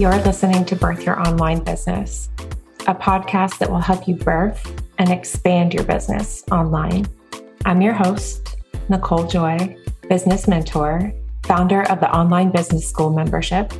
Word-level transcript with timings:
You're 0.00 0.16
listening 0.22 0.64
to 0.64 0.74
Birth 0.74 1.04
Your 1.04 1.20
Online 1.20 1.62
Business, 1.62 2.30
a 2.86 2.94
podcast 2.94 3.58
that 3.58 3.70
will 3.70 3.80
help 3.80 4.08
you 4.08 4.14
birth 4.14 4.82
and 4.96 5.10
expand 5.10 5.74
your 5.74 5.84
business 5.84 6.42
online. 6.50 7.06
I'm 7.66 7.82
your 7.82 7.92
host, 7.92 8.56
Nicole 8.88 9.26
Joy, 9.26 9.76
business 10.08 10.48
mentor, 10.48 11.12
founder 11.42 11.82
of 11.90 12.00
the 12.00 12.10
Online 12.16 12.50
Business 12.50 12.88
School 12.88 13.12
membership, 13.12 13.74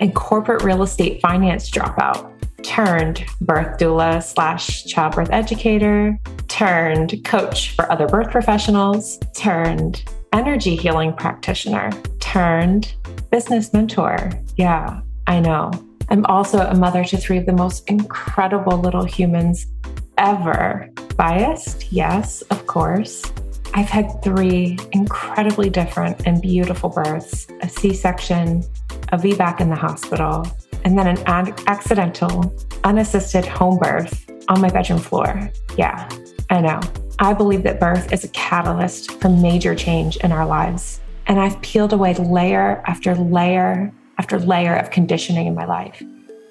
and 0.00 0.14
corporate 0.14 0.62
real 0.62 0.82
estate 0.82 1.20
finance 1.20 1.70
dropout 1.70 2.32
turned 2.62 3.26
birth 3.42 3.78
doula 3.78 4.22
slash 4.22 4.86
childbirth 4.86 5.30
educator, 5.30 6.18
turned 6.48 7.22
coach 7.22 7.72
for 7.72 7.92
other 7.92 8.08
birth 8.08 8.30
professionals, 8.30 9.18
turned 9.34 10.10
energy 10.32 10.74
healing 10.74 11.12
practitioner, 11.12 11.90
turned 12.18 12.94
business 13.30 13.74
mentor. 13.74 14.30
Yeah, 14.56 15.02
I 15.26 15.40
know. 15.40 15.70
I'm 16.08 16.24
also 16.26 16.60
a 16.60 16.74
mother 16.74 17.04
to 17.04 17.16
three 17.16 17.38
of 17.38 17.46
the 17.46 17.52
most 17.52 17.88
incredible 17.88 18.78
little 18.78 19.04
humans 19.04 19.66
ever. 20.18 20.88
Biased? 21.16 21.92
Yes, 21.92 22.42
of 22.42 22.66
course. 22.66 23.22
I've 23.74 23.88
had 23.88 24.22
three 24.22 24.78
incredibly 24.92 25.68
different 25.68 26.26
and 26.26 26.40
beautiful 26.40 26.88
births 26.88 27.46
a 27.60 27.68
C 27.68 27.92
section, 27.92 28.62
a 29.12 29.18
VBAC 29.18 29.60
in 29.60 29.68
the 29.68 29.76
hospital, 29.76 30.46
and 30.84 30.96
then 30.96 31.08
an 31.08 31.18
ad- 31.26 31.60
accidental, 31.66 32.54
unassisted 32.84 33.44
home 33.44 33.78
birth 33.78 34.30
on 34.48 34.60
my 34.60 34.68
bedroom 34.70 35.00
floor. 35.00 35.50
Yeah, 35.76 36.08
I 36.50 36.60
know. 36.60 36.80
I 37.18 37.34
believe 37.34 37.64
that 37.64 37.80
birth 37.80 38.12
is 38.12 38.24
a 38.24 38.28
catalyst 38.28 39.10
for 39.20 39.28
major 39.28 39.74
change 39.74 40.16
in 40.18 40.32
our 40.32 40.46
lives. 40.46 41.00
And 41.26 41.40
I've 41.40 41.60
peeled 41.60 41.92
away 41.92 42.14
layer 42.14 42.82
after 42.86 43.14
layer 43.14 43.92
after 44.18 44.38
layer 44.38 44.74
of 44.74 44.90
conditioning 44.90 45.46
in 45.46 45.54
my 45.54 45.64
life 45.64 46.02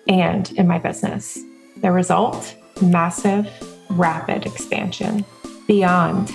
and 0.08 0.52
in 0.54 0.68
my 0.68 0.80
business. 0.80 1.40
The 1.78 1.92
result 1.92 2.56
massive, 2.82 3.50
rapid 3.90 4.46
expansion 4.46 5.26
beyond 5.68 6.30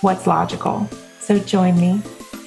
what's 0.00 0.26
logical. 0.26 0.88
So 1.20 1.38
join 1.38 1.78
me. 1.80 2.02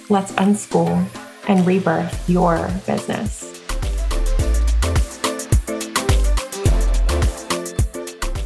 Let's 0.09 0.31
unschool 0.33 1.05
and 1.47 1.65
rebirth 1.65 2.29
your 2.29 2.69
business. 2.85 3.45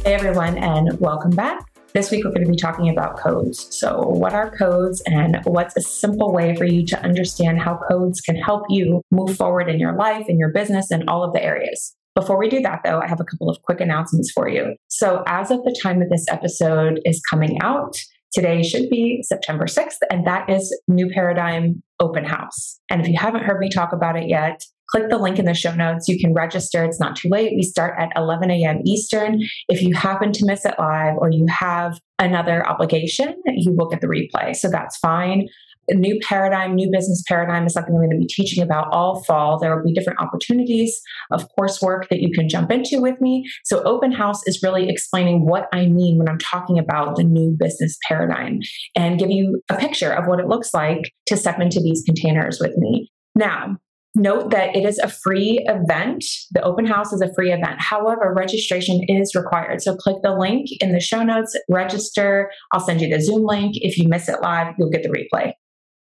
Hey, 0.04 0.14
everyone, 0.14 0.58
and 0.58 1.00
welcome 1.00 1.30
back. 1.30 1.73
This 1.94 2.10
week, 2.10 2.24
we're 2.24 2.32
going 2.32 2.44
to 2.44 2.50
be 2.50 2.56
talking 2.56 2.88
about 2.88 3.20
codes. 3.20 3.68
So, 3.70 4.00
what 4.00 4.34
are 4.34 4.50
codes, 4.50 5.00
and 5.06 5.38
what's 5.44 5.76
a 5.76 5.80
simple 5.80 6.32
way 6.32 6.56
for 6.56 6.64
you 6.64 6.84
to 6.86 7.00
understand 7.04 7.60
how 7.60 7.78
codes 7.88 8.20
can 8.20 8.34
help 8.34 8.64
you 8.68 9.00
move 9.12 9.36
forward 9.36 9.68
in 9.68 9.78
your 9.78 9.94
life, 9.94 10.24
in 10.28 10.36
your 10.36 10.50
business, 10.50 10.90
and 10.90 11.08
all 11.08 11.22
of 11.22 11.32
the 11.32 11.40
areas? 11.40 11.94
Before 12.16 12.36
we 12.36 12.48
do 12.48 12.60
that, 12.62 12.80
though, 12.84 12.98
I 12.98 13.06
have 13.06 13.20
a 13.20 13.24
couple 13.24 13.48
of 13.48 13.62
quick 13.62 13.80
announcements 13.80 14.32
for 14.32 14.48
you. 14.48 14.74
So, 14.88 15.22
as 15.28 15.52
of 15.52 15.62
the 15.62 15.78
time 15.80 16.00
that 16.00 16.10
this 16.10 16.26
episode 16.28 16.98
is 17.04 17.22
coming 17.30 17.62
out, 17.62 17.96
Today 18.34 18.64
should 18.64 18.90
be 18.90 19.22
September 19.22 19.66
6th, 19.66 19.98
and 20.10 20.26
that 20.26 20.50
is 20.50 20.76
New 20.88 21.08
Paradigm 21.08 21.80
Open 22.00 22.24
House. 22.24 22.80
And 22.90 23.00
if 23.00 23.06
you 23.06 23.16
haven't 23.16 23.44
heard 23.44 23.60
me 23.60 23.68
talk 23.68 23.92
about 23.92 24.16
it 24.16 24.28
yet, 24.28 24.60
click 24.90 25.08
the 25.10 25.18
link 25.18 25.38
in 25.38 25.44
the 25.44 25.54
show 25.54 25.74
notes. 25.74 26.08
You 26.08 26.18
can 26.18 26.34
register. 26.34 26.84
It's 26.84 27.00
not 27.00 27.16
too 27.16 27.28
late. 27.28 27.52
We 27.56 27.62
start 27.62 27.94
at 27.98 28.10
11 28.16 28.50
a.m. 28.50 28.80
Eastern. 28.84 29.40
If 29.68 29.82
you 29.82 29.94
happen 29.94 30.32
to 30.32 30.46
miss 30.46 30.64
it 30.64 30.74
live 30.78 31.16
or 31.18 31.30
you 31.30 31.46
have 31.48 31.98
another 32.18 32.66
obligation, 32.66 33.34
you 33.46 33.72
will 33.72 33.88
get 33.88 34.00
the 34.00 34.06
replay. 34.06 34.54
So 34.54 34.70
that's 34.70 34.96
fine 34.98 35.48
a 35.88 35.94
new 35.94 36.18
paradigm, 36.22 36.74
new 36.74 36.90
business 36.90 37.22
paradigm 37.26 37.66
is 37.66 37.74
something 37.74 37.94
I'm 37.94 38.00
going 38.00 38.10
to 38.10 38.18
be 38.18 38.26
teaching 38.26 38.62
about 38.62 38.88
all 38.92 39.22
fall. 39.24 39.58
There 39.58 39.74
will 39.74 39.84
be 39.84 39.92
different 39.92 40.20
opportunities 40.20 41.00
of 41.30 41.46
coursework 41.58 42.08
that 42.08 42.20
you 42.20 42.30
can 42.32 42.48
jump 42.48 42.70
into 42.70 43.00
with 43.00 43.20
me. 43.20 43.44
So, 43.64 43.82
open 43.82 44.12
house 44.12 44.46
is 44.46 44.62
really 44.62 44.88
explaining 44.88 45.46
what 45.46 45.68
I 45.72 45.86
mean 45.86 46.18
when 46.18 46.28
I'm 46.28 46.38
talking 46.38 46.78
about 46.78 47.16
the 47.16 47.24
new 47.24 47.56
business 47.58 47.98
paradigm 48.08 48.60
and 48.96 49.18
give 49.18 49.30
you 49.30 49.62
a 49.68 49.76
picture 49.76 50.12
of 50.12 50.26
what 50.26 50.40
it 50.40 50.48
looks 50.48 50.72
like 50.72 51.12
to 51.26 51.36
step 51.36 51.60
into 51.60 51.80
these 51.80 52.02
containers 52.04 52.58
with 52.60 52.76
me. 52.76 53.10
Now, 53.34 53.76
Note 54.16 54.50
that 54.50 54.76
it 54.76 54.84
is 54.84 54.98
a 54.98 55.08
free 55.08 55.64
event. 55.66 56.24
The 56.52 56.62
open 56.62 56.86
house 56.86 57.12
is 57.12 57.20
a 57.20 57.32
free 57.34 57.52
event. 57.52 57.80
However, 57.80 58.32
registration 58.36 59.00
is 59.08 59.34
required. 59.34 59.82
So 59.82 59.96
click 59.96 60.16
the 60.22 60.36
link 60.36 60.68
in 60.80 60.92
the 60.92 61.00
show 61.00 61.24
notes, 61.24 61.56
register. 61.68 62.50
I'll 62.72 62.80
send 62.80 63.00
you 63.00 63.08
the 63.08 63.20
Zoom 63.20 63.44
link. 63.44 63.74
If 63.76 63.98
you 63.98 64.08
miss 64.08 64.28
it 64.28 64.40
live, 64.40 64.74
you'll 64.78 64.90
get 64.90 65.02
the 65.02 65.08
replay. 65.08 65.52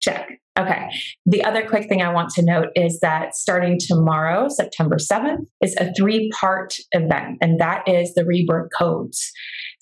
Check. 0.01 0.29
Okay. 0.59 0.89
The 1.25 1.45
other 1.45 1.67
quick 1.67 1.89
thing 1.89 2.03
I 2.03 2.13
want 2.13 2.31
to 2.31 2.43
note 2.43 2.69
is 2.75 2.99
that 3.01 3.37
starting 3.37 3.79
tomorrow, 3.79 4.49
September 4.49 4.97
7th, 4.97 5.47
is 5.63 5.77
a 5.77 5.93
three 5.95 6.31
part 6.39 6.75
event, 6.93 7.39
and 7.41 7.61
that 7.61 7.89
is 7.89 8.15
the 8.15 8.25
rebirth 8.25 8.71
codes. 8.77 9.31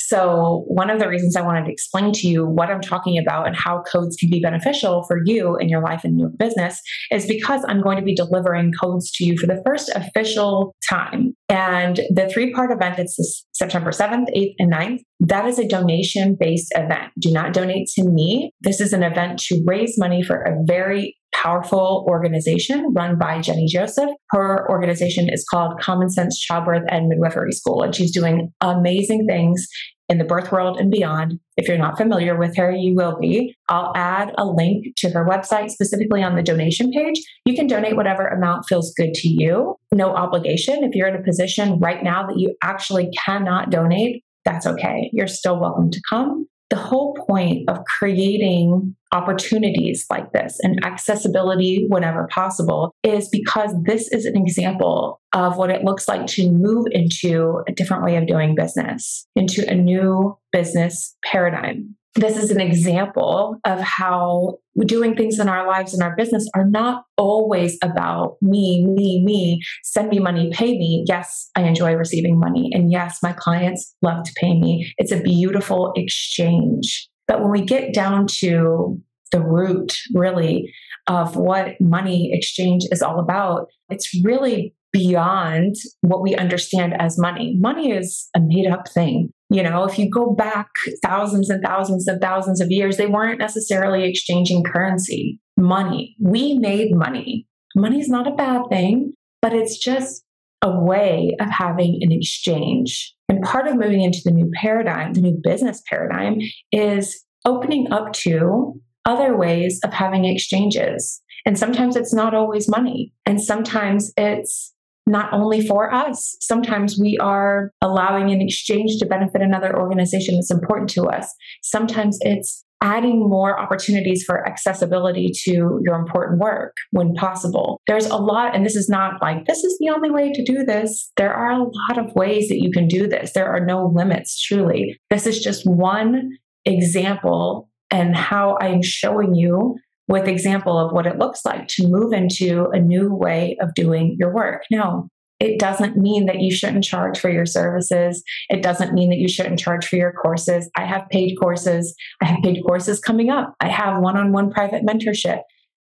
So, 0.08 0.64
one 0.68 0.88
of 0.88 0.98
the 0.98 1.06
reasons 1.06 1.36
I 1.36 1.42
wanted 1.42 1.66
to 1.66 1.70
explain 1.70 2.12
to 2.12 2.26
you 2.26 2.46
what 2.46 2.70
I'm 2.70 2.80
talking 2.80 3.18
about 3.18 3.46
and 3.46 3.54
how 3.54 3.82
codes 3.82 4.16
can 4.16 4.30
be 4.30 4.40
beneficial 4.40 5.04
for 5.06 5.18
you 5.26 5.56
in 5.56 5.68
your 5.68 5.82
life 5.82 6.00
and 6.02 6.18
your 6.18 6.30
business 6.30 6.80
is 7.12 7.26
because 7.26 7.62
I'm 7.68 7.82
going 7.82 7.98
to 7.98 8.02
be 8.02 8.14
delivering 8.14 8.72
codes 8.80 9.10
to 9.16 9.24
you 9.24 9.36
for 9.36 9.46
the 9.46 9.60
first 9.66 9.90
official 9.94 10.74
time. 10.88 11.34
And 11.50 12.00
the 12.08 12.26
three 12.32 12.54
part 12.54 12.72
event, 12.72 12.98
it's 12.98 13.44
September 13.52 13.90
7th, 13.90 14.34
8th, 14.34 14.54
and 14.58 14.72
9th. 14.72 15.00
That 15.20 15.44
is 15.44 15.58
a 15.58 15.68
donation 15.68 16.38
based 16.40 16.72
event. 16.74 17.12
Do 17.18 17.30
not 17.30 17.52
donate 17.52 17.88
to 17.96 18.08
me. 18.08 18.50
This 18.62 18.80
is 18.80 18.94
an 18.94 19.02
event 19.02 19.40
to 19.40 19.62
raise 19.66 19.98
money 19.98 20.22
for 20.22 20.40
a 20.40 20.56
very 20.64 21.18
powerful 21.34 22.06
organization 22.08 22.94
run 22.94 23.18
by 23.18 23.42
Jennie 23.42 23.68
Joseph. 23.68 24.08
Her 24.30 24.66
organization 24.70 25.28
is 25.28 25.44
called 25.50 25.78
Commonsense 25.80 26.38
Childbirth 26.38 26.84
and 26.88 27.08
Midwifery 27.08 27.52
School, 27.52 27.82
and 27.82 27.94
she's 27.94 28.10
doing 28.10 28.50
amazing 28.62 29.26
things 29.28 29.68
in 30.08 30.18
the 30.18 30.24
birth 30.24 30.50
world 30.50 30.78
and 30.78 30.90
beyond. 30.90 31.38
If 31.56 31.68
you're 31.68 31.78
not 31.78 31.98
familiar 31.98 32.36
with 32.36 32.56
her, 32.56 32.70
you 32.70 32.94
will 32.94 33.18
be. 33.18 33.54
I'll 33.68 33.92
add 33.94 34.34
a 34.38 34.46
link 34.46 34.86
to 34.98 35.10
her 35.10 35.26
website 35.26 35.70
specifically 35.70 36.22
on 36.22 36.34
the 36.34 36.42
donation 36.42 36.90
page. 36.90 37.20
You 37.44 37.54
can 37.54 37.66
donate 37.66 37.96
whatever 37.96 38.26
amount 38.26 38.66
feels 38.68 38.92
good 38.96 39.12
to 39.14 39.28
you, 39.28 39.76
no 39.92 40.14
obligation. 40.14 40.84
If 40.84 40.94
you're 40.94 41.08
in 41.08 41.16
a 41.16 41.22
position 41.22 41.78
right 41.78 42.02
now 42.02 42.26
that 42.26 42.38
you 42.38 42.56
actually 42.62 43.10
cannot 43.24 43.70
donate, 43.70 44.24
that's 44.44 44.66
okay. 44.66 45.10
You're 45.12 45.26
still 45.26 45.60
welcome 45.60 45.90
to 45.90 46.00
come 46.08 46.46
the 46.70 46.76
whole 46.76 47.14
point 47.26 47.68
of 47.68 47.84
creating 47.84 48.94
opportunities 49.12 50.04
like 50.10 50.32
this 50.32 50.58
and 50.62 50.84
accessibility 50.84 51.86
whenever 51.88 52.28
possible 52.30 52.94
is 53.02 53.28
because 53.30 53.74
this 53.84 54.08
is 54.12 54.26
an 54.26 54.36
example 54.36 55.20
of 55.32 55.56
what 55.56 55.70
it 55.70 55.82
looks 55.82 56.06
like 56.08 56.26
to 56.26 56.50
move 56.50 56.86
into 56.90 57.62
a 57.66 57.72
different 57.72 58.04
way 58.04 58.16
of 58.16 58.26
doing 58.26 58.54
business, 58.54 59.26
into 59.34 59.66
a 59.68 59.74
new 59.74 60.36
business 60.52 61.16
paradigm 61.24 61.94
this 62.20 62.36
is 62.36 62.50
an 62.50 62.60
example 62.60 63.58
of 63.64 63.80
how 63.80 64.58
doing 64.86 65.14
things 65.14 65.38
in 65.38 65.48
our 65.48 65.66
lives 65.66 65.94
and 65.94 66.02
our 66.02 66.14
business 66.16 66.48
are 66.54 66.64
not 66.64 67.04
always 67.16 67.78
about 67.82 68.36
me, 68.42 68.84
me, 68.86 69.22
me, 69.24 69.60
send 69.84 70.08
me 70.08 70.18
money, 70.18 70.50
pay 70.52 70.78
me. 70.78 71.04
Yes, 71.06 71.50
I 71.56 71.62
enjoy 71.62 71.94
receiving 71.94 72.38
money. 72.38 72.70
And 72.72 72.90
yes, 72.90 73.18
my 73.22 73.32
clients 73.32 73.94
love 74.02 74.24
to 74.24 74.32
pay 74.40 74.58
me. 74.58 74.92
It's 74.98 75.12
a 75.12 75.20
beautiful 75.20 75.92
exchange. 75.96 77.08
But 77.26 77.40
when 77.40 77.50
we 77.50 77.62
get 77.62 77.92
down 77.94 78.26
to 78.38 79.00
the 79.32 79.40
root, 79.40 79.98
really, 80.14 80.72
of 81.06 81.36
what 81.36 81.80
money 81.80 82.30
exchange 82.32 82.84
is 82.90 83.02
all 83.02 83.20
about, 83.20 83.68
it's 83.90 84.10
really 84.24 84.74
beyond 84.92 85.74
what 86.00 86.22
we 86.22 86.34
understand 86.34 86.94
as 86.98 87.18
money. 87.18 87.56
Money 87.58 87.92
is 87.92 88.28
a 88.34 88.40
made 88.40 88.66
up 88.66 88.88
thing. 88.88 89.30
You 89.50 89.62
know, 89.62 89.84
if 89.84 89.98
you 89.98 90.10
go 90.10 90.34
back 90.34 90.68
thousands 91.02 91.48
and 91.48 91.62
thousands 91.62 92.06
and 92.06 92.20
thousands 92.20 92.60
of 92.60 92.70
years, 92.70 92.96
they 92.96 93.06
weren't 93.06 93.38
necessarily 93.38 94.04
exchanging 94.04 94.62
currency, 94.62 95.40
money. 95.56 96.16
We 96.20 96.58
made 96.58 96.94
money. 96.94 97.46
Money 97.74 98.00
is 98.00 98.08
not 98.08 98.26
a 98.26 98.34
bad 98.34 98.62
thing, 98.70 99.14
but 99.40 99.54
it's 99.54 99.78
just 99.78 100.22
a 100.62 100.78
way 100.78 101.36
of 101.40 101.48
having 101.48 101.98
an 102.02 102.12
exchange. 102.12 103.14
And 103.28 103.42
part 103.42 103.66
of 103.66 103.76
moving 103.76 104.02
into 104.02 104.20
the 104.24 104.32
new 104.32 104.50
paradigm, 104.54 105.12
the 105.12 105.20
new 105.20 105.38
business 105.42 105.82
paradigm, 105.88 106.38
is 106.72 107.24
opening 107.44 107.90
up 107.92 108.12
to 108.12 108.80
other 109.04 109.36
ways 109.36 109.80
of 109.84 109.92
having 109.92 110.24
exchanges. 110.24 111.22
And 111.46 111.58
sometimes 111.58 111.96
it's 111.96 112.12
not 112.12 112.34
always 112.34 112.68
money. 112.68 113.12
And 113.24 113.40
sometimes 113.40 114.12
it's 114.16 114.74
not 115.08 115.32
only 115.32 115.66
for 115.66 115.92
us. 115.92 116.36
Sometimes 116.40 116.98
we 117.00 117.16
are 117.18 117.72
allowing 117.80 118.30
an 118.30 118.40
exchange 118.40 118.98
to 118.98 119.06
benefit 119.06 119.42
another 119.42 119.76
organization 119.78 120.34
that's 120.34 120.50
important 120.50 120.90
to 120.90 121.04
us. 121.04 121.34
Sometimes 121.62 122.18
it's 122.20 122.64
adding 122.80 123.28
more 123.28 123.58
opportunities 123.58 124.22
for 124.22 124.46
accessibility 124.46 125.32
to 125.44 125.80
your 125.82 125.96
important 125.96 126.38
work 126.38 126.76
when 126.92 127.12
possible. 127.14 127.80
There's 127.86 128.06
a 128.06 128.16
lot, 128.16 128.54
and 128.54 128.64
this 128.64 128.76
is 128.76 128.88
not 128.88 129.20
like 129.20 129.46
this 129.46 129.64
is 129.64 129.76
the 129.78 129.90
only 129.90 130.10
way 130.10 130.32
to 130.32 130.44
do 130.44 130.64
this. 130.64 131.10
There 131.16 131.34
are 131.34 131.50
a 131.50 131.64
lot 131.64 131.98
of 131.98 132.14
ways 132.14 132.48
that 132.48 132.62
you 132.62 132.70
can 132.70 132.86
do 132.86 133.08
this. 133.08 133.32
There 133.32 133.48
are 133.48 133.64
no 133.64 133.86
limits, 133.86 134.40
truly. 134.40 135.00
This 135.10 135.26
is 135.26 135.40
just 135.40 135.66
one 135.66 136.36
example 136.64 137.68
and 137.90 138.14
how 138.14 138.56
I 138.60 138.68
am 138.68 138.82
showing 138.82 139.34
you 139.34 139.76
with 140.08 140.26
example 140.26 140.78
of 140.78 140.92
what 140.92 141.06
it 141.06 141.18
looks 141.18 141.44
like 141.44 141.68
to 141.68 141.86
move 141.86 142.12
into 142.12 142.66
a 142.72 142.80
new 142.80 143.14
way 143.14 143.56
of 143.60 143.74
doing 143.74 144.16
your 144.18 144.34
work. 144.34 144.62
Now, 144.70 145.08
It 145.40 145.60
doesn't 145.60 145.96
mean 145.96 146.26
that 146.26 146.40
you 146.40 146.52
shouldn't 146.52 146.82
charge 146.82 147.16
for 147.18 147.30
your 147.30 147.46
services. 147.46 148.24
It 148.48 148.60
doesn't 148.60 148.92
mean 148.92 149.08
that 149.10 149.18
you 149.18 149.28
shouldn't 149.28 149.60
charge 149.60 149.86
for 149.86 149.94
your 149.94 150.12
courses. 150.12 150.68
I 150.76 150.84
have 150.84 151.08
paid 151.10 151.36
courses. 151.36 151.94
I 152.20 152.24
have 152.24 152.42
paid 152.42 152.60
courses 152.66 152.98
coming 152.98 153.30
up. 153.30 153.54
I 153.60 153.68
have 153.68 154.02
one 154.02 154.16
on 154.16 154.32
one 154.32 154.50
private 154.50 154.84
mentorship. 154.84 155.42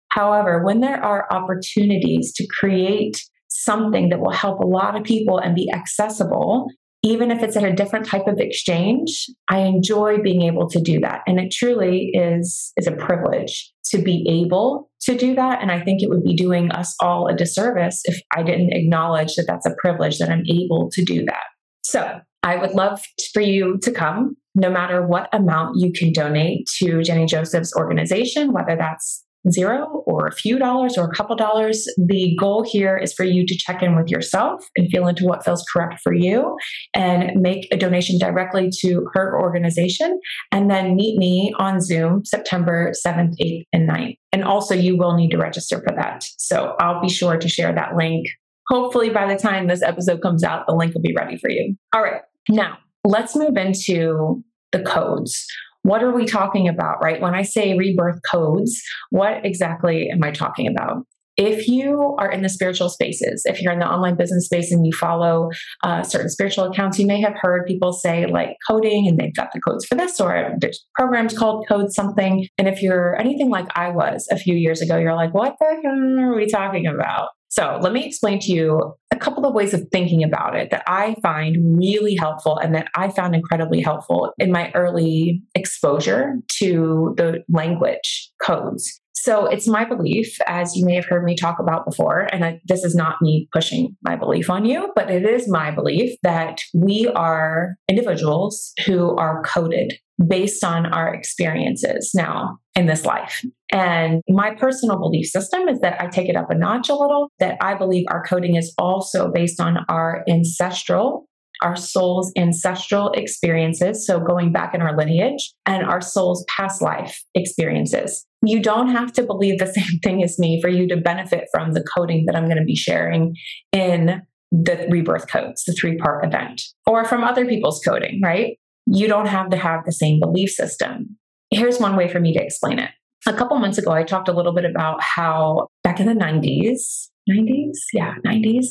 However, 0.10 0.64
when 0.66 0.82
there 0.82 1.02
are 1.02 1.32
opportunities 1.32 2.34
to 2.34 2.46
create 2.48 3.24
something 3.48 4.10
that 4.10 4.20
will 4.20 4.32
help 4.32 4.60
a 4.60 4.68
lot 4.68 4.98
of 4.98 5.06
people 5.06 5.38
and 5.38 5.56
be 5.56 5.72
accessible, 5.74 6.68
even 7.06 7.30
if 7.30 7.44
it's 7.44 7.56
at 7.56 7.64
a 7.64 7.72
different 7.72 8.08
type 8.08 8.26
of 8.26 8.40
exchange, 8.40 9.28
I 9.48 9.60
enjoy 9.60 10.18
being 10.18 10.42
able 10.42 10.68
to 10.70 10.82
do 10.82 11.00
that. 11.02 11.22
And 11.28 11.40
it 11.40 11.52
truly 11.52 12.10
is, 12.16 12.74
is 12.78 12.88
a 12.88 12.94
privilege 12.94 13.72
to 13.92 14.00
be 14.00 14.26
able 14.28 14.90
to 15.02 15.16
do 15.16 15.36
that. 15.36 15.62
And 15.62 15.72
I 15.72 15.80
think 15.84 16.02
it 16.02 16.10
would 16.10 16.24
be 16.24 16.36
doing 16.36 16.72
us 16.72 16.96
all 17.00 17.28
a 17.28 17.36
disservice 17.36 18.02
if 18.06 18.20
I 18.36 18.42
didn't 18.42 18.74
acknowledge 18.74 19.36
that 19.36 19.46
that's 19.48 19.68
a 19.68 19.76
privilege 19.80 20.18
that 20.18 20.30
I'm 20.30 20.44
able 20.50 20.90
to 20.94 21.06
do 21.06 21.24
that. 21.26 21.44
So 21.84 22.20
I 22.42 22.56
would 22.56 22.72
love 22.72 23.00
for 23.34 23.42
you 23.42 23.78
to 23.84 23.92
come, 23.92 24.36
no 24.56 24.72
matter 24.72 25.06
what 25.06 25.30
amount 25.32 25.78
you 25.78 25.92
can 25.92 26.12
donate 26.12 26.68
to 26.80 27.04
Jennie 27.04 27.28
Joseph's 27.28 27.76
organization, 27.76 28.52
whether 28.52 28.76
that's 28.76 29.25
zero 29.52 30.04
or 30.06 30.28
a 30.28 30.32
few 30.32 30.58
dollars 30.58 30.98
or 30.98 31.06
a 31.06 31.16
couple 31.16 31.36
dollars. 31.36 31.88
The 31.98 32.36
goal 32.40 32.64
here 32.64 32.98
is 32.98 33.14
for 33.14 33.24
you 33.24 33.46
to 33.46 33.58
check 33.58 33.82
in 33.82 33.96
with 33.96 34.10
yourself 34.10 34.66
and 34.76 34.90
feel 34.90 35.08
into 35.08 35.26
what 35.26 35.44
feels 35.44 35.64
correct 35.72 36.02
for 36.02 36.14
you 36.14 36.58
and 36.94 37.40
make 37.40 37.68
a 37.72 37.78
donation 37.78 38.18
directly 38.18 38.70
to 38.80 39.08
her 39.14 39.40
organization. 39.40 40.20
And 40.52 40.70
then 40.70 40.96
meet 40.96 41.18
me 41.18 41.54
on 41.60 41.82
Zoom 41.82 42.26
September 42.26 42.92
7th, 43.06 43.36
8th, 43.42 43.64
and 43.74 43.90
9th. 43.90 44.18
And 44.32 44.44
also, 44.44 44.76
you 44.76 44.98
will 44.98 45.16
need 45.16 45.32
to 45.32 45.38
register 45.38 45.82
for 45.82 45.96
that. 45.96 46.26
So 46.38 46.76
I'll 46.80 47.02
be 47.02 47.10
sure 47.10 47.38
to 47.38 47.48
share 47.48 47.74
that 47.74 47.96
link. 47.96 48.28
Hopefully, 48.68 49.10
by 49.10 49.32
the 49.32 49.40
time 49.40 49.68
this 49.68 49.82
episode 49.82 50.22
comes 50.22 50.44
out, 50.44 50.66
the 50.68 50.74
link 50.74 50.94
will 50.94 51.02
be 51.02 51.14
ready 51.16 51.38
for 51.38 51.50
you. 51.50 51.76
All 51.94 52.02
right. 52.02 52.22
Now, 52.50 52.78
let's 53.04 53.36
move 53.36 53.56
into 53.58 54.44
the 54.72 54.82
codes 54.82 55.48
what 55.86 56.02
are 56.02 56.12
we 56.12 56.26
talking 56.26 56.68
about, 56.68 56.98
right? 57.04 57.22
When 57.22 57.36
I 57.36 57.44
say 57.44 57.78
rebirth 57.78 58.20
codes, 58.32 58.82
what 59.12 59.46
exactly 59.46 60.10
am 60.10 60.24
I 60.24 60.32
talking 60.32 60.68
about? 60.68 61.06
If 61.38 61.68
you 61.68 62.16
are 62.18 62.32
in 62.32 62.42
the 62.42 62.50
spiritual 62.50 62.90
spaces, 62.90 63.44
if 63.46 63.62
you're 63.62 63.74
in 63.74 63.80
the 63.80 63.88
online 63.88 64.16
business 64.16 64.46
space 64.46 64.72
and 64.72 64.84
you 64.84 64.94
follow 64.94 65.52
uh, 65.84 66.02
certain 66.02 66.30
spiritual 66.30 66.64
accounts, 66.64 66.98
you 66.98 67.06
may 67.06 67.22
have 67.22 67.36
heard 67.40 67.68
people 67.68 67.94
say 67.94 68.26
like 68.26 68.56
coding 68.68 69.08
and 69.08 69.20
they've 69.20 69.36
got 69.36 69.50
the 69.54 69.60
codes 69.60 69.86
for 69.86 69.94
this, 69.94 70.20
or 70.20 70.56
there's 70.60 70.84
programs 70.96 71.38
called 71.38 71.68
code 71.68 71.92
something. 71.92 72.48
And 72.58 72.68
if 72.68 72.82
you're 72.82 73.16
anything 73.20 73.52
like 73.52 73.68
I 73.76 73.90
was 73.90 74.28
a 74.32 74.38
few 74.38 74.56
years 74.56 74.82
ago, 74.82 74.98
you're 74.98 75.14
like, 75.14 75.36
what 75.36 75.56
the 75.60 75.66
hell 75.84 76.32
are 76.32 76.36
we 76.36 76.48
talking 76.48 76.88
about? 76.88 77.30
So 77.56 77.80
let 77.82 77.94
me 77.94 78.06
explain 78.06 78.40
to 78.40 78.52
you 78.52 78.96
a 79.12 79.16
couple 79.16 79.46
of 79.46 79.54
ways 79.54 79.74
of 79.74 79.88
thinking 79.90 80.26
about 80.26 80.58
it 80.58 80.72
that 80.72 80.84
I 80.88 81.16
find 81.22 81.78
really 81.78 82.14
helpful 82.14 82.58
and 82.58 82.76
that 82.76 82.90
I 82.96 83.08
found 83.08 83.34
incredibly 83.34 83.80
helpful 83.80 84.34
in 84.40 84.52
my 84.52 84.74
early 84.76 85.42
exposure 85.56 86.34
to 86.60 87.14
the 87.16 87.46
language 87.48 88.30
codes. 88.44 89.00
So 89.26 89.48
it's 89.48 89.68
my 89.68 89.86
belief, 89.86 90.38
as 90.46 90.76
you 90.76 90.86
may 90.86 90.94
have 90.94 91.06
heard 91.06 91.24
me 91.24 91.36
talk 91.36 91.58
about 91.58 91.84
before, 91.84 92.28
and 92.32 92.46
I, 92.46 92.62
this 92.66 92.84
is 92.84 92.94
not 92.94 93.24
me 93.24 93.50
pushing 93.52 93.98
my 94.04 94.16
belief 94.16 94.52
on 94.52 94.66
you, 94.66 94.92
but 94.96 95.10
it 95.10 95.26
is 95.26 95.50
my 95.50 95.72
belief 95.72 96.16
that 96.22 96.62
we 96.76 97.08
are 97.16 97.76
individuals 97.90 98.72
who 98.86 99.16
are 99.16 99.42
coded 99.42 99.94
based 100.28 100.64
on 100.64 100.86
our 100.86 101.12
experiences 101.12 102.12
now 102.14 102.60
in 102.76 102.86
this 102.86 103.04
life. 103.04 103.44
And 103.72 104.22
my 104.30 104.54
personal 104.54 105.00
belief 105.00 105.26
system 105.26 105.68
is 105.70 105.80
that 105.80 106.00
I 106.00 106.06
take 106.06 106.30
it 106.30 106.36
up 106.36 106.52
a 106.52 106.56
notch 106.56 106.90
a 106.90 106.94
little, 106.94 107.32
that 107.40 107.58
I 107.62 107.74
believe 107.74 108.06
our 108.10 108.24
coding 108.24 108.56
is 108.56 108.76
also 108.78 109.32
based 109.32 109.60
on 109.60 109.80
our 109.90 110.24
ancestral 110.30 111.28
our 111.62 111.76
soul's 111.76 112.32
ancestral 112.38 113.12
experiences, 113.12 114.06
so 114.06 114.20
going 114.20 114.52
back 114.52 114.74
in 114.74 114.82
our 114.82 114.96
lineage, 114.96 115.54
and 115.66 115.84
our 115.86 116.02
soul's 116.02 116.46
past 116.48 116.82
life 116.82 117.24
experiences. 117.34 118.26
You 118.44 118.62
don't 118.62 118.90
have 118.90 119.12
to 119.14 119.24
believe 119.24 119.60
the 119.60 119.68
same 119.74 120.00
thing 120.04 120.24
as 120.24 120.38
me 120.40 120.62
for 120.62 120.70
you 120.70 120.88
to 120.88 120.98
benefit 120.98 121.48
from 121.52 121.74
the 121.74 121.84
coding 121.96 122.26
that 122.26 122.36
I'm 122.36 122.46
going 122.46 122.58
to 122.58 122.64
be 122.64 122.76
sharing 122.76 123.36
in 123.72 124.22
the 124.52 124.88
rebirth 124.90 125.28
codes, 125.28 125.64
the 125.64 125.74
three 125.74 125.98
part 125.98 126.26
event, 126.26 126.62
or 126.86 127.06
from 127.06 127.24
other 127.24 127.46
people's 127.46 127.82
coding, 127.84 128.22
right? 128.24 128.58
You 128.86 129.08
don't 129.08 129.28
have 129.28 129.50
to 129.50 129.58
have 129.58 129.84
the 129.86 129.92
same 129.92 130.20
belief 130.20 130.52
system. 130.52 131.18
Here's 131.50 131.80
one 131.80 131.96
way 131.96 132.08
for 132.08 132.20
me 132.20 132.34
to 132.34 132.44
explain 132.44 132.80
it. 132.80 132.92
A 133.28 133.34
couple 133.34 133.58
months 133.58 133.80
ago, 133.80 133.92
I 133.92 134.04
talked 134.04 134.30
a 134.30 134.34
little 134.34 134.54
bit 134.54 134.66
about 134.66 135.02
how 135.02 135.68
back 135.84 136.00
in 136.00 136.06
the 136.06 136.14
90s, 136.14 137.10
90s, 137.30 137.78
yeah, 137.92 138.14
90s, 138.26 138.68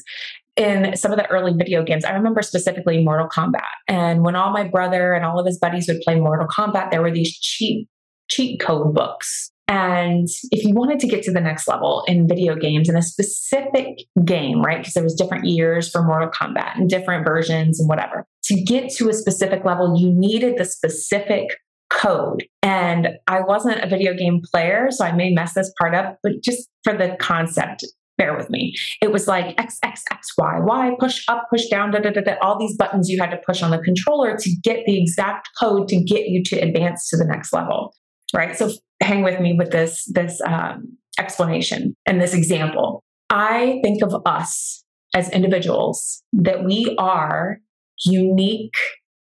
in 0.57 0.97
some 0.97 1.13
of 1.13 1.19
the 1.19 1.29
early 1.31 1.53
video 1.53 1.83
games. 1.83 2.05
I 2.05 2.13
remember 2.13 2.43
specifically 2.43 3.03
Mortal 3.03 3.29
Kombat. 3.29 3.63
And 3.89 4.23
when 4.23 4.37
all 4.37 4.53
my 4.53 4.65
brother 4.65 5.15
and 5.15 5.25
all 5.25 5.39
of 5.39 5.47
his 5.47 5.59
buddies 5.59 5.89
would 5.89 6.01
play 6.03 6.19
Mortal 6.19 6.47
Kombat, 6.47 6.91
there 6.91 7.03
were 7.03 7.11
these 7.11 7.37
cheat 7.39 7.89
cheat 8.31 8.61
code 8.61 8.95
books. 8.95 9.51
And 9.67 10.29
if 10.51 10.65
you 10.65 10.75
wanted 10.75 10.99
to 11.01 11.09
get 11.09 11.23
to 11.25 11.33
the 11.33 11.41
next 11.41 11.67
level 11.67 12.05
in 12.07 12.29
video 12.29 12.55
games 12.55 12.89
in 12.89 12.97
a 12.97 13.03
specific 13.03 13.99
game, 14.25 14.63
right? 14.63 14.79
Because 14.79 14.95
there 14.95 15.03
was 15.03 15.15
different 15.15 15.47
years 15.47 15.91
for 15.91 16.03
Mortal 16.03 16.29
Kombat 16.29 16.77
and 16.77 16.89
different 16.89 17.25
versions 17.25 17.81
and 17.81 17.89
whatever. 17.89 18.27
To 18.45 18.63
get 18.63 18.91
to 18.97 19.09
a 19.09 19.15
specific 19.15 19.65
level, 19.65 19.99
you 19.99 20.13
needed 20.13 20.59
the 20.59 20.67
specific 20.67 21.49
code. 21.91 22.45
And 22.63 23.09
I 23.27 23.41
wasn't 23.41 23.83
a 23.83 23.89
video 23.89 24.15
game 24.15 24.43
player, 24.51 24.91
so 24.91 25.05
I 25.05 25.13
may 25.13 25.33
mess 25.33 25.55
this 25.55 25.73
part 25.81 25.95
up, 25.95 26.19
but 26.23 26.43
just 26.43 26.69
for 26.83 26.95
the 26.95 27.17
concept, 27.19 27.85
bear 28.17 28.37
with 28.37 28.51
me. 28.51 28.75
It 29.03 29.13
was 29.13 29.27
like 29.27 29.61
X, 29.61 29.79
X, 29.83 30.05
X, 30.11 30.33
Y, 30.39 30.61
Y, 30.61 30.97
push 30.99 31.25
up, 31.29 31.47
push 31.51 31.67
down, 31.67 31.91
da, 31.91 31.99
da, 31.99 32.11
da, 32.11 32.21
da, 32.21 32.35
all 32.41 32.59
these 32.59 32.77
buttons 32.77 33.09
you 33.09 33.21
had 33.21 33.31
to 33.31 33.39
push 33.45 33.63
on 33.63 33.71
the 33.71 33.79
controller 33.79 34.37
to 34.39 34.51
get 34.63 34.85
the 34.87 35.01
exact 35.01 35.49
code 35.59 35.89
to 35.89 36.03
get 36.03 36.29
you 36.29 36.43
to 36.45 36.57
advance 36.57 37.09
to 37.11 37.17
the 37.17 37.25
next 37.25 37.53
level. 37.53 37.95
Right. 38.33 38.57
So 38.57 38.71
hang 39.01 39.23
with 39.23 39.41
me 39.41 39.55
with 39.57 39.71
this, 39.71 40.05
this 40.13 40.41
um, 40.47 40.97
explanation 41.19 41.95
and 42.07 42.21
this 42.21 42.35
example. 42.35 43.03
I 43.31 43.81
think 43.83 44.03
of 44.03 44.15
us 44.27 44.85
as 45.15 45.31
individuals 45.31 46.23
that 46.33 46.65
we 46.65 46.95
are 46.99 47.61
unique 48.05 48.75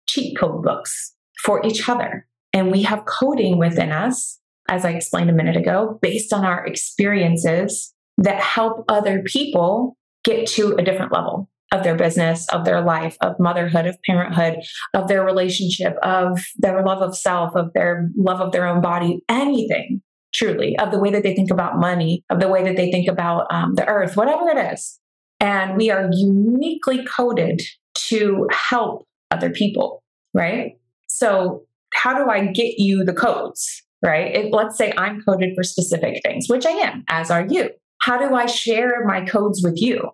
cheat 0.09 0.37
code 0.37 0.63
books 0.63 1.13
for 1.43 1.65
each 1.65 1.87
other. 1.87 2.25
And 2.53 2.71
we 2.71 2.81
have 2.83 3.05
coding 3.05 3.57
within 3.57 3.91
us, 3.91 4.39
as 4.67 4.83
I 4.83 4.91
explained 4.91 5.29
a 5.29 5.33
minute 5.33 5.55
ago, 5.55 5.99
based 6.01 6.33
on 6.33 6.43
our 6.43 6.65
experiences 6.65 7.93
that 8.19 8.41
help 8.41 8.85
other 8.87 9.23
people 9.23 9.97
get 10.23 10.47
to 10.47 10.75
a 10.75 10.83
different 10.83 11.11
level 11.11 11.49
of 11.71 11.83
their 11.83 11.95
business, 11.95 12.47
of 12.49 12.65
their 12.65 12.81
life, 12.81 13.15
of 13.21 13.39
motherhood, 13.39 13.85
of 13.85 13.97
parenthood, 14.03 14.57
of 14.93 15.07
their 15.07 15.23
relationship, 15.23 15.95
of 16.01 16.39
their 16.57 16.83
love 16.83 17.01
of 17.01 17.15
self, 17.17 17.55
of 17.55 17.71
their 17.73 18.09
love 18.17 18.41
of 18.41 18.51
their 18.51 18.65
own 18.65 18.81
body, 18.81 19.21
anything 19.29 20.01
truly, 20.33 20.77
of 20.79 20.91
the 20.91 20.99
way 20.99 21.11
that 21.11 21.23
they 21.23 21.35
think 21.35 21.51
about 21.51 21.79
money, 21.79 22.23
of 22.29 22.39
the 22.39 22.47
way 22.47 22.63
that 22.63 22.75
they 22.75 22.91
think 22.91 23.07
about 23.07 23.47
um, 23.51 23.75
the 23.75 23.87
earth, 23.87 24.15
whatever 24.15 24.49
it 24.49 24.73
is. 24.73 24.99
And 25.39 25.77
we 25.77 25.89
are 25.89 26.09
uniquely 26.11 27.05
coded 27.05 27.61
to 28.07 28.47
help 28.51 29.07
other 29.31 29.49
people, 29.49 30.03
right? 30.33 30.73
So, 31.07 31.63
how 31.93 32.23
do 32.23 32.29
I 32.29 32.47
get 32.47 32.77
you 32.77 33.03
the 33.03 33.13
codes, 33.13 33.83
right? 34.03 34.51
Let's 34.51 34.77
say 34.77 34.93
I'm 34.97 35.21
coded 35.21 35.55
for 35.55 35.63
specific 35.63 36.21
things, 36.23 36.47
which 36.47 36.65
I 36.65 36.71
am, 36.71 37.03
as 37.09 37.31
are 37.31 37.45
you. 37.47 37.69
How 38.01 38.17
do 38.17 38.35
I 38.35 38.45
share 38.45 39.05
my 39.05 39.25
codes 39.25 39.61
with 39.63 39.81
you? 39.81 40.11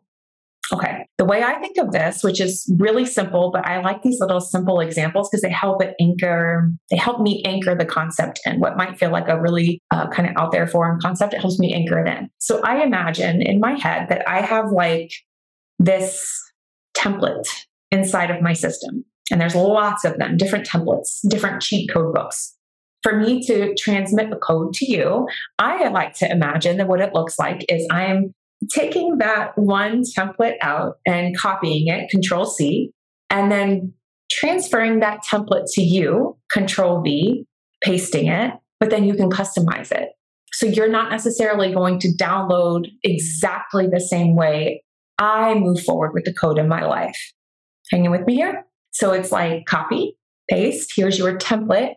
Okay. 0.74 1.08
The 1.20 1.26
way 1.26 1.44
I 1.44 1.60
think 1.60 1.78
of 1.78 1.92
this, 1.92 2.24
which 2.24 2.42
is 2.42 2.72
really 2.80 3.06
simple, 3.06 3.52
but 3.52 3.68
I 3.68 3.82
like 3.82 4.02
these 4.02 4.20
little 4.20 4.42
simple 4.42 4.80
examples 4.80 5.30
because 5.30 5.44
they 5.44 5.52
help 5.52 5.84
it 5.84 5.96
anchor, 6.02 6.72
they 6.90 6.98
help 6.98 7.22
me 7.22 7.44
anchor 7.46 7.76
the 7.76 7.86
concept 7.86 8.40
in 8.46 8.60
what 8.60 8.76
might 8.76 8.98
feel 8.98 9.12
like 9.12 9.28
a 9.28 9.40
really 9.40 9.80
uh, 9.92 10.08
kind 10.10 10.28
of 10.28 10.36
out 10.38 10.52
there 10.52 10.66
foreign 10.66 11.00
concept. 11.00 11.34
It 11.34 11.42
helps 11.42 11.60
me 11.60 11.74
anchor 11.74 12.04
it 12.04 12.08
in. 12.10 12.30
So 12.40 12.62
I 12.64 12.84
imagine 12.84 13.44
in 13.44 13.60
my 13.60 13.74
head 13.74 14.10
that 14.10 14.28
I 14.28 14.42
have 14.42 14.72
like 14.72 15.12
this 15.78 16.28
template 16.98 17.48
inside 17.92 18.32
of 18.32 18.42
my 18.42 18.54
system. 18.54 19.06
And 19.32 19.40
there's 19.40 19.56
lots 19.56 20.04
of 20.04 20.18
them, 20.18 20.38
different 20.38 20.68
templates, 20.68 21.20
different 21.30 21.62
cheat 21.62 21.92
code 21.92 22.14
books 22.14 22.55
for 23.06 23.16
me 23.16 23.40
to 23.46 23.76
transmit 23.76 24.32
the 24.32 24.36
code 24.36 24.74
to 24.74 24.92
you, 24.92 25.28
I 25.60 25.90
like 25.90 26.16
to 26.16 26.32
imagine 26.32 26.78
that 26.78 26.88
what 26.88 27.02
it 27.02 27.14
looks 27.14 27.38
like 27.38 27.64
is 27.70 27.86
I'm 27.92 28.34
taking 28.72 29.20
that 29.20 29.56
one 29.56 30.02
template 30.02 30.56
out 30.64 30.96
and 31.06 31.38
copying 31.38 31.88
it, 31.88 32.10
Control 32.10 32.48
C, 32.48 32.90
and 33.30 33.52
then 33.52 33.94
transferring 34.32 35.02
that 35.02 35.20
template 35.24 35.66
to 35.74 35.84
you, 35.84 36.36
Control 36.52 37.04
V, 37.04 37.46
pasting 37.84 38.26
it, 38.26 38.54
but 38.80 38.90
then 38.90 39.04
you 39.04 39.14
can 39.14 39.30
customize 39.30 39.92
it. 39.92 40.10
So 40.54 40.66
you're 40.66 40.90
not 40.90 41.12
necessarily 41.12 41.72
going 41.72 42.00
to 42.00 42.08
download 42.08 42.88
exactly 43.04 43.86
the 43.86 44.00
same 44.00 44.36
way 44.36 44.84
I 45.20 45.54
move 45.54 45.84
forward 45.84 46.16
with 46.16 46.26
the 46.26 46.34
code 46.34 46.58
in 46.58 46.68
my 46.68 46.84
life. 46.84 47.20
Hanging 47.92 48.10
with 48.10 48.26
me 48.26 48.34
here? 48.34 48.66
So 48.90 49.12
it's 49.12 49.32
like 49.32 49.68
copy, 49.68 50.18
paste, 50.50 50.94
here's 50.96 51.20
your 51.20 51.38
template. 51.38 51.94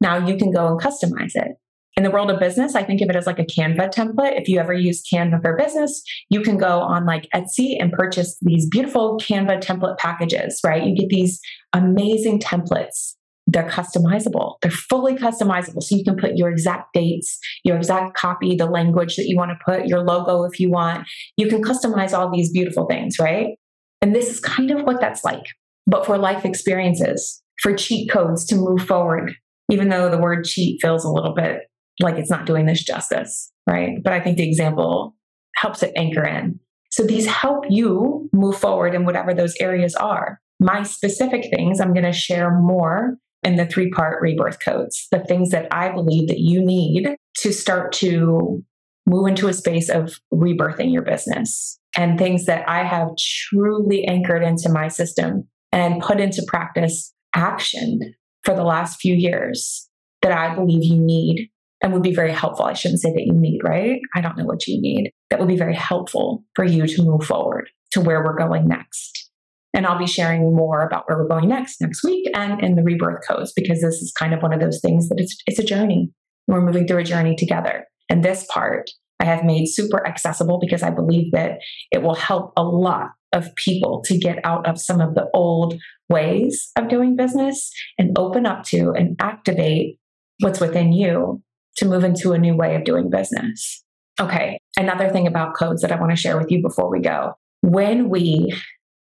Now 0.00 0.26
you 0.26 0.36
can 0.36 0.50
go 0.52 0.66
and 0.66 0.80
customize 0.80 1.32
it. 1.34 1.52
In 1.96 2.04
the 2.04 2.10
world 2.10 2.30
of 2.30 2.40
business, 2.40 2.74
I 2.76 2.84
think 2.84 3.00
of 3.00 3.10
it 3.10 3.16
as 3.16 3.26
like 3.26 3.38
a 3.38 3.44
Canva 3.44 3.92
template. 3.92 4.40
If 4.40 4.48
you 4.48 4.58
ever 4.58 4.72
use 4.72 5.02
Canva 5.12 5.42
for 5.42 5.56
business, 5.56 6.02
you 6.30 6.40
can 6.40 6.56
go 6.56 6.80
on 6.80 7.04
like 7.04 7.28
Etsy 7.34 7.76
and 7.78 7.92
purchase 7.92 8.38
these 8.40 8.68
beautiful 8.68 9.18
Canva 9.18 9.60
template 9.60 9.98
packages, 9.98 10.60
right? 10.64 10.82
You 10.82 10.96
get 10.96 11.08
these 11.08 11.40
amazing 11.72 12.38
templates. 12.38 13.16
They're 13.46 13.68
customizable. 13.68 14.54
They're 14.62 14.70
fully 14.70 15.16
customizable. 15.16 15.82
So 15.82 15.96
you 15.96 16.04
can 16.04 16.16
put 16.16 16.36
your 16.36 16.48
exact 16.48 16.94
dates, 16.94 17.38
your 17.64 17.76
exact 17.76 18.14
copy, 18.14 18.54
the 18.54 18.66
language 18.66 19.16
that 19.16 19.26
you 19.26 19.36
want 19.36 19.50
to 19.50 19.58
put, 19.64 19.88
your 19.88 20.04
logo 20.04 20.44
if 20.44 20.60
you 20.60 20.70
want. 20.70 21.06
You 21.36 21.48
can 21.48 21.62
customize 21.62 22.16
all 22.16 22.30
these 22.30 22.52
beautiful 22.52 22.86
things, 22.86 23.18
right? 23.18 23.56
And 24.00 24.14
this 24.14 24.30
is 24.30 24.40
kind 24.40 24.70
of 24.70 24.82
what 24.84 25.00
that's 25.00 25.24
like, 25.24 25.44
but 25.86 26.06
for 26.06 26.16
life 26.16 26.44
experiences, 26.44 27.42
for 27.60 27.74
cheat 27.74 28.10
codes 28.10 28.46
to 28.46 28.54
move 28.54 28.86
forward, 28.86 29.34
even 29.70 29.88
though 29.88 30.10
the 30.10 30.18
word 30.18 30.44
cheat 30.44 30.80
feels 30.80 31.04
a 31.04 31.10
little 31.10 31.34
bit 31.34 31.62
like 32.00 32.16
it's 32.16 32.30
not 32.30 32.46
doing 32.46 32.66
this 32.66 32.82
justice, 32.82 33.52
right? 33.66 34.02
But 34.02 34.12
I 34.12 34.20
think 34.20 34.36
the 34.36 34.48
example 34.48 35.14
helps 35.56 35.82
it 35.82 35.92
anchor 35.96 36.24
in. 36.24 36.58
So 36.90 37.04
these 37.04 37.26
help 37.26 37.64
you 37.68 38.28
move 38.32 38.56
forward 38.56 38.94
in 38.94 39.04
whatever 39.04 39.32
those 39.32 39.54
areas 39.60 39.94
are. 39.94 40.40
My 40.58 40.82
specific 40.82 41.48
things, 41.54 41.80
I'm 41.80 41.92
going 41.92 42.04
to 42.04 42.12
share 42.12 42.58
more 42.58 43.16
in 43.42 43.56
the 43.56 43.66
three 43.66 43.90
part 43.90 44.20
rebirth 44.20 44.58
codes, 44.62 45.06
the 45.10 45.20
things 45.20 45.50
that 45.50 45.68
I 45.70 45.90
believe 45.90 46.28
that 46.28 46.40
you 46.40 46.64
need 46.64 47.16
to 47.38 47.52
start 47.52 47.92
to 47.94 48.62
move 49.06 49.26
into 49.26 49.48
a 49.48 49.54
space 49.54 49.88
of 49.88 50.20
rebirthing 50.32 50.92
your 50.92 51.02
business 51.02 51.78
and 51.96 52.18
things 52.18 52.46
that 52.46 52.68
I 52.68 52.84
have 52.84 53.08
truly 53.18 54.04
anchored 54.04 54.42
into 54.42 54.68
my 54.68 54.88
system 54.88 55.48
and 55.72 56.02
put 56.02 56.20
into 56.20 56.44
practice 56.46 57.12
action 57.34 58.00
for 58.44 58.54
the 58.54 58.64
last 58.64 59.00
few 59.00 59.14
years 59.14 59.88
that 60.22 60.32
I 60.32 60.54
believe 60.54 60.84
you 60.84 61.00
need 61.00 61.50
and 61.82 61.92
would 61.92 62.02
be 62.02 62.14
very 62.14 62.32
helpful. 62.32 62.66
I 62.66 62.74
shouldn't 62.74 63.00
say 63.00 63.12
that 63.12 63.24
you 63.24 63.32
need, 63.32 63.60
right? 63.64 64.00
I 64.14 64.20
don't 64.20 64.36
know 64.36 64.44
what 64.44 64.66
you 64.66 64.80
need. 64.80 65.12
That 65.30 65.38
would 65.38 65.48
be 65.48 65.56
very 65.56 65.74
helpful 65.74 66.44
for 66.54 66.64
you 66.64 66.86
to 66.86 67.02
move 67.02 67.24
forward 67.24 67.70
to 67.92 68.00
where 68.00 68.22
we're 68.22 68.36
going 68.36 68.68
next. 68.68 69.30
And 69.72 69.86
I'll 69.86 69.98
be 69.98 70.06
sharing 70.06 70.54
more 70.54 70.82
about 70.82 71.04
where 71.06 71.16
we're 71.16 71.28
going 71.28 71.48
next 71.48 71.80
next 71.80 72.04
week 72.04 72.28
and 72.34 72.62
in 72.62 72.74
the 72.74 72.82
rebirth 72.82 73.26
codes 73.26 73.52
because 73.54 73.80
this 73.80 73.96
is 73.96 74.12
kind 74.12 74.34
of 74.34 74.42
one 74.42 74.52
of 74.52 74.60
those 74.60 74.80
things 74.80 75.08
that 75.08 75.20
it's, 75.20 75.36
it's 75.46 75.58
a 75.58 75.64
journey. 75.64 76.10
We're 76.48 76.60
moving 76.60 76.86
through 76.86 76.98
a 76.98 77.04
journey 77.04 77.36
together. 77.36 77.86
And 78.08 78.24
this 78.24 78.44
part 78.52 78.90
I 79.20 79.24
have 79.24 79.44
made 79.44 79.66
super 79.66 80.04
accessible 80.06 80.58
because 80.60 80.82
I 80.82 80.90
believe 80.90 81.32
that 81.32 81.58
it 81.92 82.02
will 82.02 82.14
help 82.14 82.52
a 82.56 82.64
lot 82.64 83.10
of 83.32 83.54
people 83.56 84.02
to 84.06 84.18
get 84.18 84.38
out 84.44 84.68
of 84.68 84.80
some 84.80 85.00
of 85.00 85.14
the 85.14 85.28
old 85.34 85.80
ways 86.08 86.70
of 86.76 86.88
doing 86.88 87.16
business 87.16 87.70
and 87.98 88.16
open 88.18 88.46
up 88.46 88.64
to 88.64 88.92
and 88.92 89.16
activate 89.20 89.98
what's 90.40 90.60
within 90.60 90.92
you 90.92 91.42
to 91.76 91.86
move 91.86 92.04
into 92.04 92.32
a 92.32 92.38
new 92.38 92.56
way 92.56 92.74
of 92.74 92.84
doing 92.84 93.08
business. 93.10 93.84
Okay, 94.20 94.58
another 94.76 95.08
thing 95.08 95.26
about 95.26 95.54
codes 95.54 95.82
that 95.82 95.92
I 95.92 95.98
want 95.98 96.10
to 96.10 96.16
share 96.16 96.36
with 96.36 96.50
you 96.50 96.60
before 96.60 96.90
we 96.90 97.00
go. 97.00 97.34
When 97.62 98.10
we, 98.10 98.54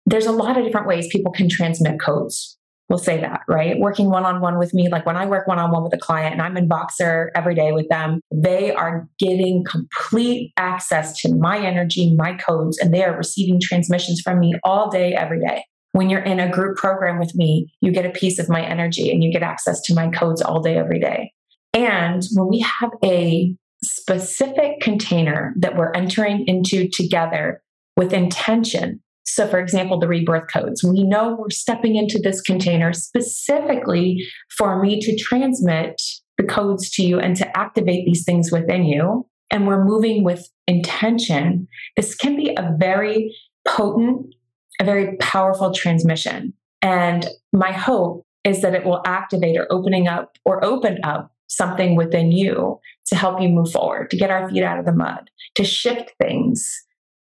there's 0.05 0.25
a 0.25 0.31
lot 0.31 0.57
of 0.57 0.63
different 0.63 0.87
ways 0.87 1.07
people 1.11 1.31
can 1.31 1.49
transmit 1.49 1.99
codes. 1.99 2.57
We'll 2.89 2.99
say 2.99 3.19
that, 3.21 3.41
right? 3.47 3.79
Working 3.79 4.09
one 4.09 4.25
on 4.25 4.41
one 4.41 4.59
with 4.59 4.73
me, 4.73 4.89
like 4.89 5.05
when 5.05 5.15
I 5.15 5.25
work 5.25 5.47
one 5.47 5.57
on 5.57 5.71
one 5.71 5.83
with 5.83 5.93
a 5.93 5.97
client 5.97 6.33
and 6.33 6.41
I'm 6.41 6.57
in 6.57 6.67
Voxer 6.67 7.29
every 7.33 7.55
day 7.55 7.71
with 7.71 7.87
them, 7.89 8.19
they 8.31 8.73
are 8.73 9.07
getting 9.19 9.63
complete 9.63 10.51
access 10.57 11.19
to 11.21 11.33
my 11.33 11.57
energy, 11.57 12.13
my 12.15 12.35
codes, 12.35 12.77
and 12.77 12.93
they 12.93 13.03
are 13.03 13.15
receiving 13.15 13.59
transmissions 13.61 14.21
from 14.21 14.39
me 14.39 14.53
all 14.63 14.89
day, 14.89 15.13
every 15.13 15.39
day. 15.39 15.63
When 15.93 16.09
you're 16.09 16.21
in 16.21 16.39
a 16.39 16.51
group 16.51 16.77
program 16.77 17.19
with 17.19 17.33
me, 17.35 17.71
you 17.79 17.91
get 17.91 18.05
a 18.05 18.09
piece 18.09 18.37
of 18.37 18.49
my 18.49 18.63
energy 18.63 19.11
and 19.11 19.23
you 19.23 19.31
get 19.31 19.43
access 19.43 19.79
to 19.83 19.93
my 19.93 20.09
codes 20.09 20.41
all 20.41 20.61
day, 20.61 20.77
every 20.77 20.99
day. 20.99 21.31
And 21.73 22.23
when 22.33 22.47
we 22.47 22.59
have 22.59 22.91
a 23.03 23.55
specific 23.83 24.81
container 24.81 25.53
that 25.57 25.75
we're 25.75 25.91
entering 25.93 26.45
into 26.47 26.87
together 26.89 27.61
with 27.95 28.13
intention, 28.13 29.01
so, 29.25 29.47
for 29.47 29.59
example, 29.59 29.99
the 29.99 30.07
rebirth 30.07 30.51
codes, 30.51 30.83
we 30.83 31.03
know 31.03 31.35
we're 31.39 31.49
stepping 31.49 31.95
into 31.95 32.19
this 32.19 32.41
container 32.41 32.91
specifically 32.93 34.25
for 34.57 34.81
me 34.81 34.99
to 34.99 35.17
transmit 35.17 36.01
the 36.37 36.43
codes 36.43 36.89
to 36.91 37.03
you 37.03 37.19
and 37.19 37.35
to 37.37 37.57
activate 37.57 38.05
these 38.05 38.23
things 38.25 38.51
within 38.51 38.83
you. 38.83 39.25
And 39.49 39.67
we're 39.67 39.85
moving 39.85 40.23
with 40.23 40.49
intention. 40.67 41.67
This 41.95 42.15
can 42.15 42.35
be 42.35 42.53
a 42.57 42.75
very 42.77 43.35
potent, 43.67 44.33
a 44.81 44.83
very 44.83 45.15
powerful 45.17 45.73
transmission. 45.73 46.53
And 46.81 47.27
my 47.53 47.71
hope 47.71 48.25
is 48.43 48.61
that 48.61 48.75
it 48.75 48.83
will 48.83 49.01
activate 49.05 49.57
or 49.57 49.71
opening 49.71 50.07
up 50.07 50.37
or 50.43 50.63
open 50.65 50.99
up 51.03 51.31
something 51.47 51.95
within 51.95 52.31
you 52.31 52.79
to 53.07 53.15
help 53.15 53.39
you 53.39 53.47
move 53.47 53.71
forward, 53.71 54.09
to 54.09 54.17
get 54.17 54.31
our 54.31 54.49
feet 54.49 54.63
out 54.63 54.79
of 54.79 54.85
the 54.85 54.91
mud, 54.91 55.29
to 55.55 55.63
shift 55.63 56.11
things 56.21 56.67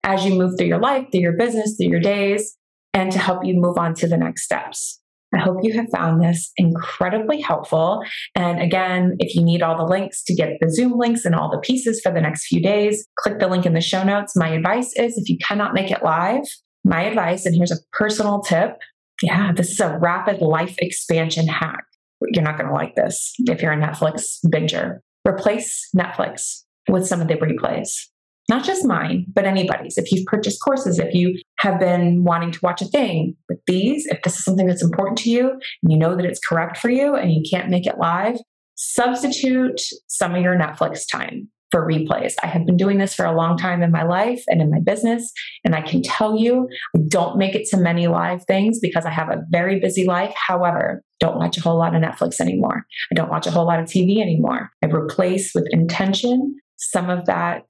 as 0.06 0.24
you 0.24 0.38
move 0.38 0.52
through 0.56 0.68
your 0.68 0.80
life, 0.80 1.06
through 1.12 1.20
your 1.20 1.36
business, 1.36 1.76
through 1.76 1.90
your 1.90 2.00
days, 2.00 2.56
and 2.94 3.12
to 3.12 3.18
help 3.18 3.44
you 3.44 3.54
move 3.54 3.76
on 3.76 3.94
to 3.96 4.08
the 4.08 4.16
next 4.16 4.44
steps. 4.44 5.00
I 5.34 5.40
hope 5.40 5.58
you 5.62 5.74
have 5.74 5.88
found 5.92 6.22
this 6.22 6.50
incredibly 6.56 7.42
helpful. 7.42 8.02
And 8.34 8.62
again, 8.62 9.16
if 9.18 9.34
you 9.34 9.42
need 9.42 9.60
all 9.60 9.76
the 9.76 9.84
links 9.84 10.22
to 10.24 10.34
get 10.34 10.52
the 10.60 10.72
Zoom 10.72 10.96
links 10.96 11.26
and 11.26 11.34
all 11.34 11.50
the 11.50 11.58
pieces 11.58 12.00
for 12.00 12.10
the 12.10 12.22
next 12.22 12.46
few 12.46 12.62
days, 12.62 13.06
click 13.18 13.38
the 13.38 13.48
link 13.48 13.66
in 13.66 13.74
the 13.74 13.82
show 13.82 14.02
notes. 14.02 14.34
My 14.34 14.48
advice 14.48 14.92
is 14.96 15.18
if 15.18 15.28
you 15.28 15.36
cannot 15.46 15.74
make 15.74 15.90
it 15.90 16.02
live, 16.02 16.44
my 16.84 17.02
advice, 17.02 17.44
and 17.44 17.54
here's 17.54 17.72
a 17.72 17.82
personal 17.92 18.40
tip 18.40 18.78
yeah, 19.22 19.50
this 19.50 19.70
is 19.70 19.80
a 19.80 19.98
rapid 19.98 20.42
life 20.42 20.74
expansion 20.78 21.48
hack 21.48 21.84
you're 22.32 22.44
not 22.44 22.56
going 22.56 22.68
to 22.68 22.74
like 22.74 22.94
this 22.94 23.34
if 23.40 23.62
you're 23.62 23.72
a 23.72 23.76
Netflix 23.76 24.38
binger. 24.46 25.00
Replace 25.26 25.88
Netflix 25.96 26.62
with 26.88 27.06
some 27.06 27.20
of 27.20 27.28
the 27.28 27.34
replays, 27.34 28.06
not 28.48 28.64
just 28.64 28.84
mine, 28.84 29.26
but 29.32 29.44
anybody's. 29.44 29.98
If 29.98 30.12
you've 30.12 30.26
purchased 30.26 30.62
courses, 30.62 30.98
if 30.98 31.14
you 31.14 31.40
have 31.58 31.80
been 31.80 32.24
wanting 32.24 32.52
to 32.52 32.60
watch 32.62 32.80
a 32.80 32.86
thing 32.86 33.36
with 33.48 33.58
these, 33.66 34.06
if 34.06 34.22
this 34.22 34.36
is 34.36 34.44
something 34.44 34.66
that's 34.66 34.84
important 34.84 35.18
to 35.18 35.30
you 35.30 35.50
and 35.50 35.92
you 35.92 35.98
know 35.98 36.14
that 36.14 36.24
it's 36.24 36.40
correct 36.40 36.76
for 36.76 36.88
you 36.88 37.16
and 37.16 37.32
you 37.32 37.42
can't 37.48 37.70
make 37.70 37.86
it 37.86 37.98
live, 37.98 38.38
substitute 38.76 39.80
some 40.06 40.34
of 40.34 40.42
your 40.42 40.56
Netflix 40.56 41.10
time 41.10 41.48
for 41.70 41.84
replays. 41.84 42.34
I 42.42 42.46
have 42.46 42.64
been 42.64 42.76
doing 42.76 42.98
this 42.98 43.14
for 43.14 43.24
a 43.24 43.34
long 43.34 43.58
time 43.58 43.82
in 43.82 43.90
my 43.90 44.04
life 44.04 44.44
and 44.46 44.62
in 44.62 44.70
my 44.70 44.78
business. 44.78 45.32
And 45.64 45.74
I 45.74 45.80
can 45.80 46.00
tell 46.00 46.36
you, 46.38 46.68
I 46.94 47.00
don't 47.08 47.36
make 47.36 47.56
it 47.56 47.68
to 47.70 47.76
many 47.76 48.06
live 48.06 48.44
things 48.44 48.78
because 48.78 49.04
I 49.04 49.10
have 49.10 49.30
a 49.30 49.42
very 49.50 49.80
busy 49.80 50.06
life. 50.06 50.32
However, 50.46 51.02
don't 51.18 51.38
watch 51.38 51.58
a 51.58 51.60
whole 51.60 51.76
lot 51.76 51.94
of 51.96 52.02
Netflix 52.02 52.40
anymore. 52.40 52.86
I 53.10 53.14
don't 53.14 53.30
watch 53.30 53.46
a 53.46 53.50
whole 53.50 53.66
lot 53.66 53.80
of 53.80 53.86
TV 53.86 54.20
anymore. 54.20 54.70
I 54.82 54.86
replace 54.86 55.52
with 55.54 55.66
intention 55.72 56.56
some 56.76 57.10
of 57.10 57.24
that 57.26 57.64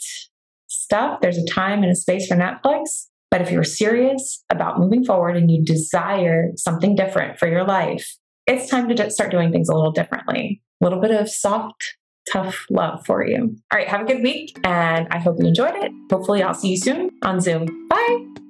stuff. 0.87 1.21
There's 1.21 1.38
a 1.38 1.47
time 1.47 1.83
and 1.83 1.93
a 1.93 1.97
space 1.97 2.26
for 2.26 2.37
Netflix. 2.37 3.07
But 3.31 3.43
if 3.43 3.50
you're 3.50 3.64
serious 3.64 4.45
about 4.50 4.78
moving 4.78 5.05
forward 5.05 5.37
and 5.37 5.50
you 5.50 5.64
desire 5.64 6.52
something 6.57 6.95
different 6.95 7.38
for 7.38 7.49
your 7.49 7.64
life, 7.64 8.16
it's 8.47 8.71
time 8.71 8.88
to 8.88 8.95
just 8.95 9.16
start 9.16 9.33
doing 9.33 9.50
things 9.50 9.69
a 9.69 9.75
little 9.75 9.90
differently. 9.90 10.62
A 10.81 10.85
little 10.85 11.00
bit 11.00 11.11
of 11.11 11.28
soft 11.28 11.97
tough 12.33 12.66
love 12.71 13.05
for 13.05 13.26
you. 13.26 13.57
All 13.73 13.78
right, 13.78 13.88
have 13.88 14.02
a 14.02 14.05
good 14.05 14.23
week, 14.23 14.57
and 14.64 15.09
I 15.11 15.19
hope 15.19 15.37
you 15.38 15.47
enjoyed 15.47 15.75
it. 15.75 15.93
Hopefully, 16.11 16.43
I'll 16.43 16.55
see 16.55 16.71
you 16.71 16.76
soon 16.76 17.11
on 17.23 17.40
Zoom. 17.40 17.88
Bye. 17.88 18.46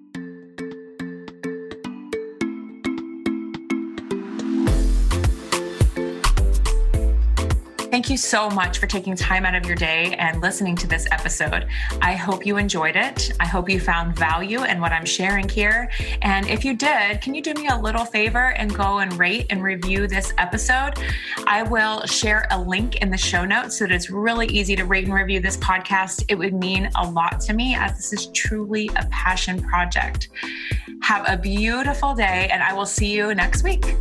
Thank 7.96 8.10
you 8.10 8.18
so 8.18 8.50
much 8.50 8.76
for 8.76 8.86
taking 8.86 9.16
time 9.16 9.46
out 9.46 9.54
of 9.54 9.64
your 9.64 9.74
day 9.74 10.14
and 10.18 10.42
listening 10.42 10.76
to 10.76 10.86
this 10.86 11.06
episode. 11.10 11.66
I 12.02 12.12
hope 12.12 12.44
you 12.44 12.58
enjoyed 12.58 12.94
it. 12.94 13.32
I 13.40 13.46
hope 13.46 13.70
you 13.70 13.80
found 13.80 14.14
value 14.14 14.64
in 14.64 14.82
what 14.82 14.92
I'm 14.92 15.06
sharing 15.06 15.48
here. 15.48 15.90
And 16.20 16.46
if 16.46 16.62
you 16.62 16.76
did, 16.76 17.22
can 17.22 17.34
you 17.34 17.40
do 17.40 17.54
me 17.54 17.68
a 17.68 17.74
little 17.74 18.04
favor 18.04 18.50
and 18.58 18.74
go 18.74 18.98
and 18.98 19.18
rate 19.18 19.46
and 19.48 19.62
review 19.62 20.06
this 20.08 20.34
episode? 20.36 20.92
I 21.46 21.62
will 21.62 22.04
share 22.04 22.46
a 22.50 22.60
link 22.60 22.96
in 22.96 23.10
the 23.10 23.16
show 23.16 23.46
notes 23.46 23.78
so 23.78 23.86
that 23.86 23.94
it's 23.94 24.10
really 24.10 24.48
easy 24.48 24.76
to 24.76 24.84
rate 24.84 25.06
and 25.06 25.14
review 25.14 25.40
this 25.40 25.56
podcast. 25.56 26.22
It 26.28 26.34
would 26.34 26.52
mean 26.52 26.90
a 26.96 27.10
lot 27.10 27.40
to 27.46 27.54
me 27.54 27.76
as 27.76 27.96
this 27.96 28.12
is 28.12 28.26
truly 28.34 28.90
a 28.96 29.06
passion 29.06 29.62
project. 29.62 30.28
Have 31.00 31.24
a 31.26 31.38
beautiful 31.38 32.14
day, 32.14 32.50
and 32.52 32.62
I 32.62 32.74
will 32.74 32.84
see 32.84 33.10
you 33.16 33.34
next 33.34 33.64
week. 33.64 33.96